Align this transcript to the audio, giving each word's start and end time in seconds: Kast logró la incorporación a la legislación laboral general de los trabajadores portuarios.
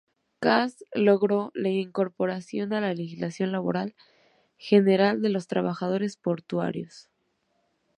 Kast 0.39 0.81
logró 0.95 1.51
la 1.53 1.69
incorporación 1.69 2.73
a 2.73 2.81
la 2.81 2.95
legislación 2.95 3.51
laboral 3.51 3.93
general 4.57 5.21
de 5.21 5.29
los 5.29 5.45
trabajadores 5.45 6.17
portuarios. 6.17 7.11